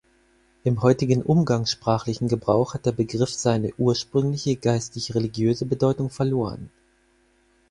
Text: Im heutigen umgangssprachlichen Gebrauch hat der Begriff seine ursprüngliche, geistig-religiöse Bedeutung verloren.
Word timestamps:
Im 0.63 0.81
heutigen 0.81 1.21
umgangssprachlichen 1.21 2.27
Gebrauch 2.27 2.73
hat 2.73 2.87
der 2.87 2.91
Begriff 2.91 3.29
seine 3.35 3.71
ursprüngliche, 3.77 4.55
geistig-religiöse 4.55 5.67
Bedeutung 5.67 6.09
verloren. 6.09 6.71